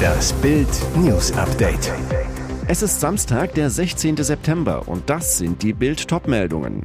[0.00, 1.92] Das Bild News Update.
[2.66, 4.16] Es ist Samstag, der 16.
[4.18, 6.84] September und das sind die Bild meldungen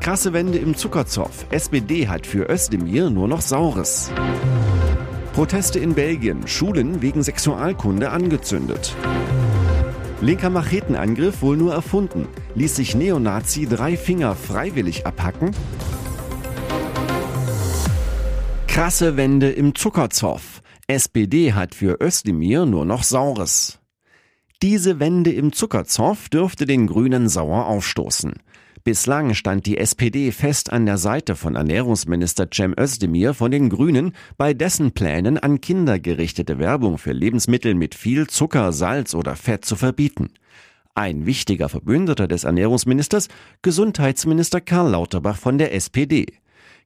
[0.00, 1.46] Krasse Wende im Zuckerzoff.
[1.50, 4.12] SPD hat für Özdemir nur noch Saures.
[5.32, 6.46] Proteste in Belgien.
[6.46, 8.94] Schulen wegen Sexualkunde angezündet.
[10.20, 12.28] Linker Machetenangriff wohl nur erfunden.
[12.54, 15.50] Ließ sich Neonazi drei Finger freiwillig abhacken?
[18.76, 20.60] Krasse Wende im Zuckerzoff.
[20.86, 23.78] SPD hat für Özdemir nur noch Saures.
[24.60, 28.34] Diese Wende im Zuckerzoff dürfte den Grünen sauer aufstoßen.
[28.84, 34.12] Bislang stand die SPD fest an der Seite von Ernährungsminister Cem Özdemir von den Grünen
[34.36, 39.64] bei dessen Plänen an Kinder gerichtete Werbung für Lebensmittel mit viel Zucker, Salz oder Fett
[39.64, 40.34] zu verbieten.
[40.94, 43.28] Ein wichtiger Verbündeter des Ernährungsministers,
[43.62, 46.26] Gesundheitsminister Karl Lauterbach von der SPD.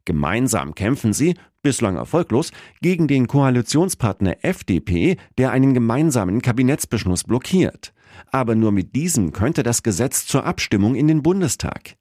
[0.04, 7.92] Gemeinsam kämpfen sie, bislang erfolglos, gegen den Koalitionspartner FDP, der einen gemeinsamen Kabinettsbeschluss blockiert.
[8.30, 11.96] Aber nur mit diesem könnte das Gesetz zur Abstimmung in den Bundestag.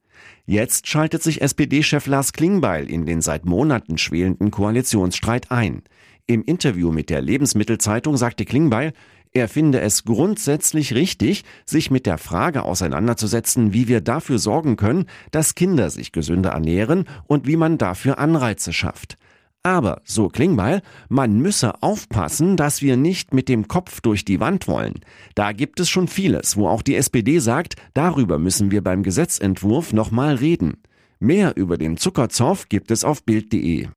[0.45, 5.83] Jetzt schaltet sich SPD-Chef Lars Klingbeil in den seit Monaten schwelenden Koalitionsstreit ein.
[6.25, 8.93] Im Interview mit der Lebensmittelzeitung sagte Klingbeil,
[9.31, 15.05] er finde es grundsätzlich richtig, sich mit der Frage auseinanderzusetzen, wie wir dafür sorgen können,
[15.31, 19.17] dass Kinder sich gesünder ernähren und wie man dafür Anreize schafft.
[19.61, 24.67] Aber, so Klingbeil, man müsse aufpassen, dass wir nicht mit dem Kopf durch die Wand
[24.67, 24.95] wollen.
[25.35, 29.93] Da gibt es schon vieles, wo auch die SPD sagt, darüber müssen wir beim Gesetzentwurf
[29.93, 30.77] nochmal reden.
[31.19, 33.89] Mehr über den Zuckerzoff gibt es auf Bild.de.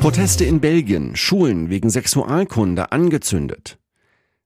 [0.00, 3.78] Proteste in Belgien, Schulen wegen Sexualkunde angezündet.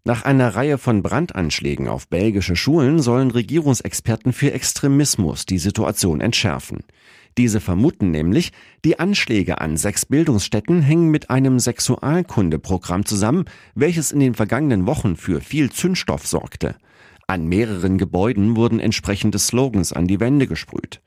[0.04, 6.80] Nach einer Reihe von Brandanschlägen auf belgische Schulen sollen Regierungsexperten für Extremismus die Situation entschärfen.
[7.38, 8.50] Diese vermuten nämlich,
[8.84, 13.44] die Anschläge an sechs Bildungsstätten hängen mit einem Sexualkundeprogramm zusammen,
[13.76, 16.74] welches in den vergangenen Wochen für viel Zündstoff sorgte.
[17.28, 21.00] An mehreren Gebäuden wurden entsprechende Slogans an die Wände gesprüht.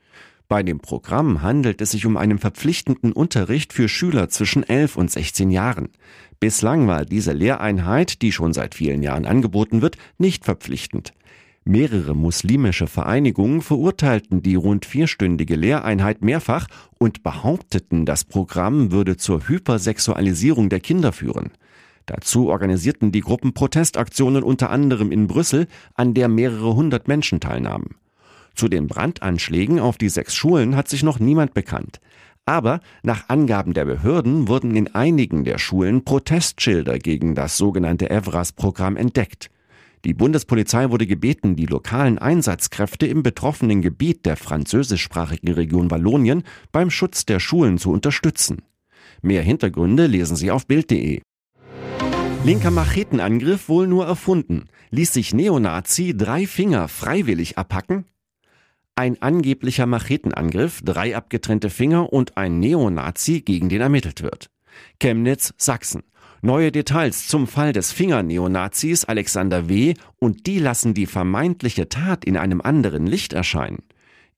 [0.48, 5.10] Bei dem Programm handelt es sich um einen verpflichtenden Unterricht für Schüler zwischen 11 und
[5.10, 5.88] 16 Jahren.
[6.38, 11.12] Bislang war diese Lehreinheit, die schon seit vielen Jahren angeboten wird, nicht verpflichtend.
[11.64, 16.68] Mehrere muslimische Vereinigungen verurteilten die rund vierstündige Lehreinheit mehrfach
[16.98, 21.50] und behaupteten, das Programm würde zur Hypersexualisierung der Kinder führen.
[22.06, 27.96] Dazu organisierten die Gruppen Protestaktionen unter anderem in Brüssel, an der mehrere hundert Menschen teilnahmen.
[28.56, 32.00] Zu den Brandanschlägen auf die sechs Schulen hat sich noch niemand bekannt.
[32.46, 38.96] Aber nach Angaben der Behörden wurden in einigen der Schulen Protestschilder gegen das sogenannte Evras-Programm
[38.96, 39.50] entdeckt.
[40.06, 46.90] Die Bundespolizei wurde gebeten, die lokalen Einsatzkräfte im betroffenen Gebiet der französischsprachigen Region Wallonien beim
[46.90, 48.62] Schutz der Schulen zu unterstützen.
[49.20, 51.20] Mehr Hintergründe lesen Sie auf Bild.de.
[52.44, 54.66] Linker Machetenangriff wohl nur erfunden.
[54.90, 58.04] Ließ sich Neonazi drei Finger freiwillig abhacken?
[58.98, 64.48] Ein angeblicher Machetenangriff, drei abgetrennte Finger und ein Neonazi, gegen den ermittelt wird.
[64.98, 66.02] Chemnitz, Sachsen.
[66.40, 69.92] Neue Details zum Fall des Finger-Neonazis Alexander W.
[70.18, 73.82] und die lassen die vermeintliche Tat in einem anderen Licht erscheinen.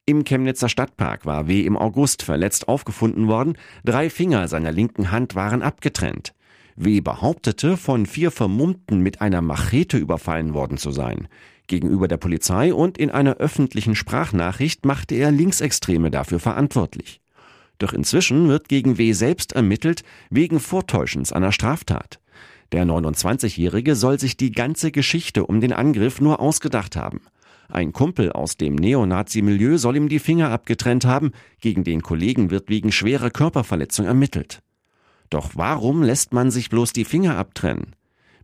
[0.07, 1.61] Im Chemnitzer Stadtpark war W.
[1.61, 6.35] im August verletzt aufgefunden worden, drei Finger seiner linken Hand waren abgetrennt.
[6.75, 7.01] W.
[7.01, 11.29] behauptete, von vier Vermummten mit einer Machete überfallen worden zu sein.
[11.69, 17.21] Gegenüber der Polizei und in einer öffentlichen Sprachnachricht machte er Linksextreme dafür verantwortlich.
[17.79, 22.19] Doch inzwischen wird gegen W selbst ermittelt wegen Vortäuschens einer Straftat.
[22.73, 27.21] Der 29-Jährige soll sich die ganze Geschichte um den Angriff nur ausgedacht haben.
[27.69, 32.69] Ein Kumpel aus dem Neonazi-Milieu soll ihm die Finger abgetrennt haben, gegen den Kollegen wird
[32.69, 34.63] wegen schwerer Körperverletzung ermittelt.
[35.31, 37.95] Doch warum lässt man sich bloß die Finger abtrennen?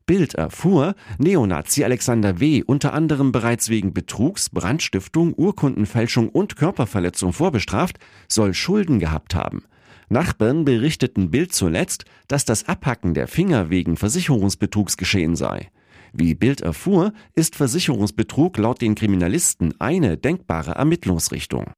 [0.07, 2.63] Bild erfuhr, Neonazi Alexander W.
[2.67, 7.99] unter anderem bereits wegen Betrugs, Brandstiftung, Urkundenfälschung und Körperverletzung vorbestraft,
[8.29, 9.65] soll Schulden gehabt haben.
[10.11, 15.71] Nachbarn berichteten Bild zuletzt, dass das Abhacken der Finger wegen Versicherungsbetrugs geschehen sei.
[16.13, 21.73] Wie Bild erfuhr, ist Versicherungsbetrug laut den Kriminalisten eine denkbare Ermittlungsrichtung.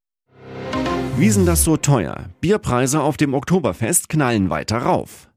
[1.17, 2.27] Wiesen das so teuer?
[2.41, 5.31] Bierpreise auf dem Oktoberfest knallen weiter rauf.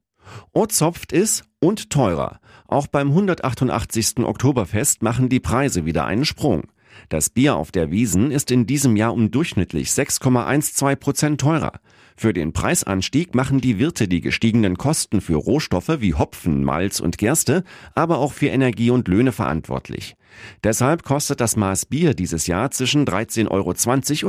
[0.52, 2.40] Ozopft ist und teurer.
[2.70, 4.20] Auch beim 188.
[4.20, 6.68] Oktoberfest machen die Preise wieder einen Sprung.
[7.08, 11.80] Das Bier auf der Wiesen ist in diesem Jahr um durchschnittlich 6,12 Prozent teurer.
[12.16, 17.18] Für den Preisanstieg machen die Wirte die gestiegenen Kosten für Rohstoffe wie Hopfen, Malz und
[17.18, 17.64] Gerste,
[17.96, 20.14] aber auch für Energie und Löhne verantwortlich.
[20.62, 23.70] Deshalb kostet das Maß Bier dieses Jahr zwischen 13,20 Euro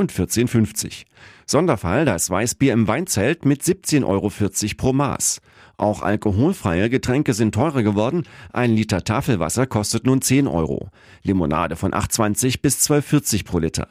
[0.00, 1.04] und 14,50
[1.46, 4.32] Sonderfall das Weißbier im Weinzelt mit 17,40 Euro
[4.76, 5.40] pro Maß.
[5.76, 8.24] Auch alkoholfreie Getränke sind teurer geworden.
[8.52, 10.88] Ein Liter Tafelwasser kostet nun 10 Euro.
[11.22, 13.88] Limonade von 8,20 bis 12,40 pro Liter.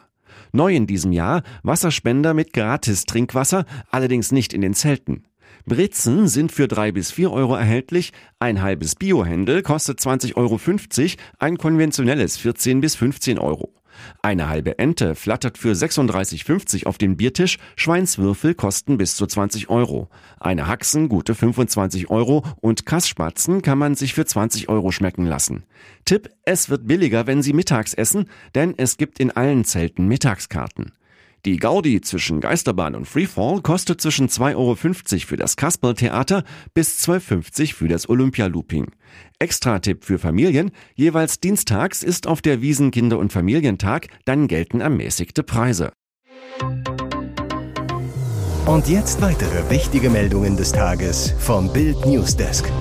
[0.53, 5.23] Neu in diesem Jahr Wasserspender mit gratis Trinkwasser, allerdings nicht in den Zelten.
[5.65, 10.59] Brezen sind für drei bis vier Euro erhältlich, ein halbes Biohändel kostet 20,50 Euro,
[11.39, 13.73] ein konventionelles 14 bis 15 Euro.
[14.21, 20.09] Eine halbe Ente flattert für 36,50 auf den Biertisch, Schweinswürfel kosten bis zu 20 Euro.
[20.39, 25.63] Eine Haxen gute 25 Euro und Kassspatzen kann man sich für 20 Euro schmecken lassen.
[26.05, 28.25] Tipp, es wird billiger, wenn Sie mittags essen,
[28.55, 30.93] denn es gibt in allen Zelten Mittagskarten.
[31.45, 34.75] Die Gaudi zwischen Geisterbahn und Freefall kostet zwischen 2,50 Euro
[35.25, 36.43] für das Kasperltheater
[36.75, 38.91] bis 12,50 Euro für das Olympialooping.
[39.39, 45.41] Extra-Tipp für Familien, jeweils dienstags ist auf der Wiesen Kinder- und Familientag, dann gelten ermäßigte
[45.41, 45.91] Preise.
[48.67, 52.71] Und jetzt weitere wichtige Meldungen des Tages vom Bild Newsdesk.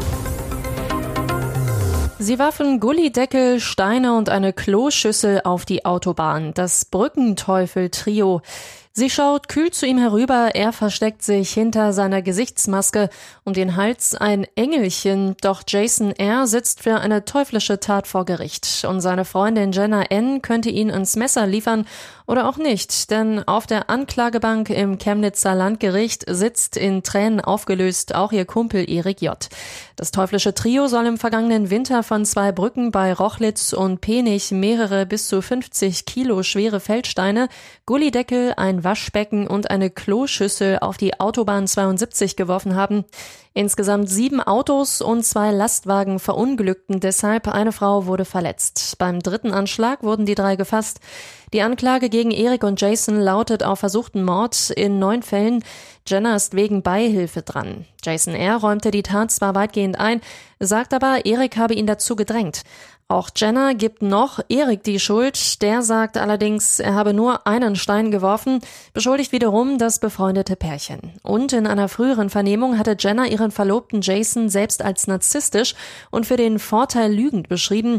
[2.23, 6.53] Sie warfen Gullideckel, Steine und eine Kloschüssel auf die Autobahn.
[6.53, 8.43] Das Brückenteufel-Trio.
[8.93, 13.09] Sie schaut kühl zu ihm herüber, er versteckt sich hinter seiner Gesichtsmaske,
[13.45, 16.49] um den Hals ein Engelchen, doch Jason R.
[16.49, 20.43] sitzt für eine teuflische Tat vor Gericht und seine Freundin Jenna N.
[20.43, 21.87] könnte ihn ins Messer liefern
[22.27, 28.33] oder auch nicht, denn auf der Anklagebank im Chemnitzer Landgericht sitzt in Tränen aufgelöst auch
[28.33, 29.49] ihr Kumpel Erik J.
[29.97, 35.07] Das teuflische Trio soll im vergangenen Winter von zwei Brücken bei Rochlitz und Penich mehrere
[35.07, 37.49] bis zu 50 Kilo schwere Feldsteine,
[37.85, 43.05] Gullideckel, ein Waschbecken und eine Kloschüssel auf die Autobahn 72 geworfen haben.
[43.53, 47.49] Insgesamt sieben Autos und zwei Lastwagen verunglückten deshalb.
[47.49, 48.97] Eine Frau wurde verletzt.
[48.99, 51.01] Beim dritten Anschlag wurden die drei gefasst.
[51.53, 55.65] Die Anklage gegen Erik und Jason lautet auf versuchten Mord in neun Fällen.
[56.07, 57.87] Jenna ist wegen Beihilfe dran.
[58.05, 58.57] Jason R.
[58.57, 60.21] räumte die Tat zwar weitgehend ein,
[60.61, 62.63] sagt aber, Erik habe ihn dazu gedrängt.
[63.11, 65.63] Auch Jenna gibt noch Erik die Schuld.
[65.63, 68.61] Der sagt allerdings, er habe nur einen Stein geworfen,
[68.93, 71.15] beschuldigt wiederum das befreundete Pärchen.
[71.25, 75.75] Und in einer früheren Vernehmung hatte Jenna ihren Verlobten Jason selbst als narzisstisch
[76.13, 77.99] und für den Vorteil lügend beschrieben.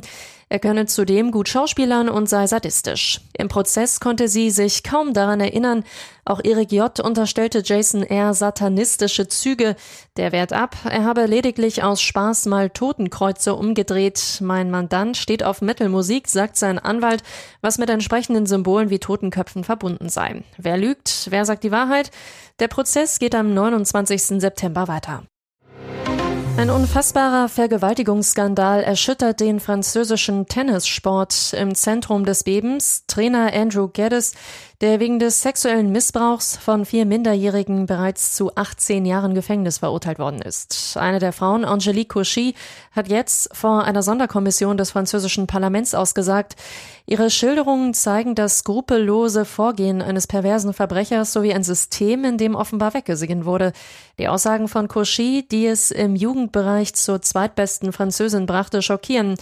[0.52, 3.22] Er könne zudem gut schauspielern und sei sadistisch.
[3.38, 5.86] Im Prozess konnte sie sich kaum daran erinnern.
[6.26, 7.00] Auch Erik J.
[7.00, 8.34] unterstellte Jason R.
[8.34, 9.78] satanistische Züge.
[10.18, 10.76] Der wehrt ab.
[10.84, 14.40] Er habe lediglich aus Spaß mal Totenkreuze umgedreht.
[14.42, 17.24] Mein Mandant steht auf Metalmusik, sagt sein Anwalt,
[17.62, 20.44] was mit entsprechenden Symbolen wie Totenköpfen verbunden sei.
[20.58, 21.28] Wer lügt?
[21.30, 22.12] Wer sagt die Wahrheit?
[22.60, 24.40] Der Prozess geht am 29.
[24.40, 25.24] September weiter.
[26.58, 31.54] Ein unfassbarer Vergewaltigungsskandal erschüttert den französischen Tennissport.
[31.54, 34.34] Im Zentrum des Bebens Trainer Andrew Geddes,
[34.82, 40.42] der wegen des sexuellen Missbrauchs von vier Minderjährigen bereits zu 18 Jahren Gefängnis verurteilt worden
[40.42, 40.98] ist.
[40.98, 42.56] Eine der Frauen, Angelique Cauchy,
[42.92, 46.56] hat jetzt vor einer Sonderkommission des französischen Parlaments ausgesagt,
[47.06, 52.96] ihre Schilderungen zeigen das skrupellose Vorgehen eines perversen Verbrechers sowie ein System, in dem offenbar
[52.96, 53.74] weggesehen wurde.
[54.18, 59.36] Die Aussagen von Cauchy, die es im Jugendbereich zur zweitbesten Französin brachte, schockieren.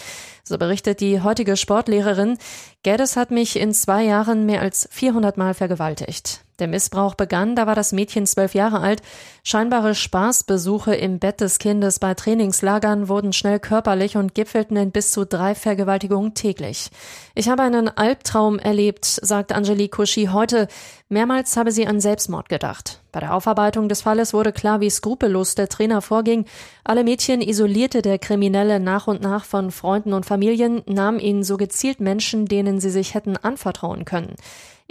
[0.43, 2.37] So berichtet die heutige Sportlehrerin,
[2.81, 6.43] Geddes hat mich in zwei Jahren mehr als 400 Mal vergewaltigt.
[6.59, 9.01] Der Missbrauch begann, da war das Mädchen zwölf Jahre alt.
[9.43, 15.11] Scheinbare Spaßbesuche im Bett des Kindes bei Trainingslagern wurden schnell körperlich und gipfelten in bis
[15.11, 16.89] zu drei Vergewaltigungen täglich.
[17.33, 20.67] Ich habe einen Albtraum erlebt, sagt Angelique Cauchy heute.
[21.07, 22.99] Mehrmals habe sie an Selbstmord gedacht.
[23.11, 26.45] Bei der Aufarbeitung des Falles wurde klar, wie skrupellos der Trainer vorging.
[26.83, 31.57] Alle Mädchen isolierte der Kriminelle nach und nach von Freunden und Familien, nahm ihnen so
[31.57, 34.35] gezielt Menschen, denen sie sich hätten anvertrauen können.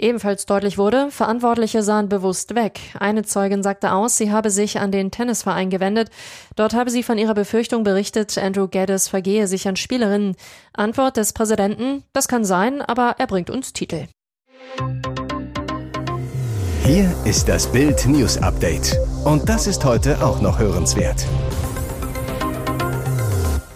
[0.01, 2.79] Ebenfalls deutlich wurde, Verantwortliche sahen bewusst weg.
[2.97, 6.09] Eine Zeugin sagte aus, sie habe sich an den Tennisverein gewendet.
[6.55, 10.37] Dort habe sie von ihrer Befürchtung berichtet, Andrew Geddes vergehe sich an Spielerinnen.
[10.71, 14.05] Antwort des Präsidenten, das kann sein, aber er bringt uns Titel.
[16.85, 18.97] Hier ist das Bild News Update.
[19.25, 21.25] Und das ist heute auch noch hörenswert.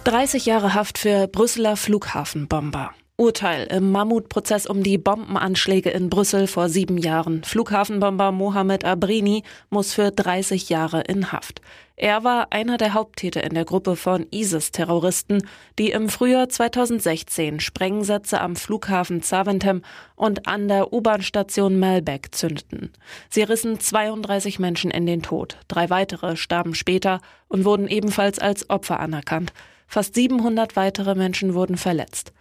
[0.06, 2.92] 30 Jahre Haft für Brüsseler Flughafenbomber.
[3.15, 7.43] Urteil im Mammutprozess um die Bombenanschläge in Brüssel vor sieben Jahren.
[7.43, 11.62] Flughafenbomber Mohamed Abrini muss für 30 Jahre in Haft.
[11.96, 18.41] Er war einer der Haupttäter in der Gruppe von ISIS-Terroristen, die im Frühjahr 2016 Sprengsätze
[18.41, 19.84] am Flughafen Zaventem
[20.15, 22.93] und an der U-Bahn-Station Melbeck zündeten.
[23.29, 25.60] Sie rissen 32 Menschen in den Tod.
[25.67, 29.53] Drei weitere starben später und wurden ebenfalls als Opfer anerkannt.
[29.86, 32.34] Fast 700 weitere Menschen wurden verletzt.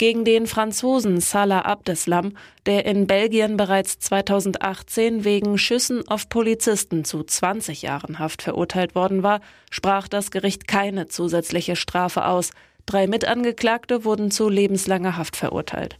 [0.00, 2.32] Gegen den Franzosen Salah Abdeslam,
[2.64, 9.22] der in Belgien bereits 2018 wegen Schüssen auf Polizisten zu 20 Jahren Haft verurteilt worden
[9.22, 12.52] war, sprach das Gericht keine zusätzliche Strafe aus.
[12.86, 15.98] Drei Mitangeklagte wurden zu lebenslanger Haft verurteilt.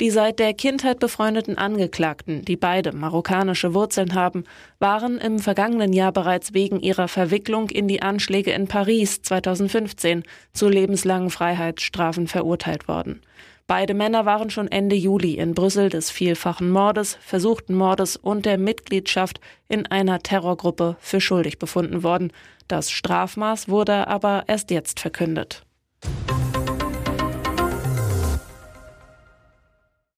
[0.00, 4.44] Die seit der Kindheit befreundeten Angeklagten, die beide marokkanische Wurzeln haben,
[4.80, 10.68] waren im vergangenen Jahr bereits wegen ihrer Verwicklung in die Anschläge in Paris 2015 zu
[10.68, 13.20] lebenslangen Freiheitsstrafen verurteilt worden.
[13.68, 18.58] Beide Männer waren schon Ende Juli in Brüssel des vielfachen Mordes, versuchten Mordes und der
[18.58, 22.32] Mitgliedschaft in einer Terrorgruppe für schuldig befunden worden.
[22.66, 25.64] Das Strafmaß wurde aber erst jetzt verkündet.